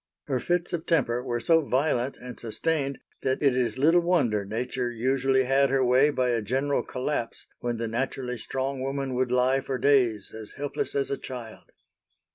[0.23, 4.89] Her fits of temper were so violent and sustained that it is little wonder Nature
[4.89, 9.61] usually had her way by a general collapse, when the naturally strong woman would lie
[9.61, 11.71] for days as helpless as a child.